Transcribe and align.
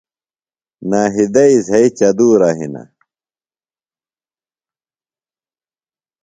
ناہیدئی 0.89 1.55
زھئی 1.67 1.87
چدُورہ 1.97 2.49
ہِنہ۔ 2.57 2.83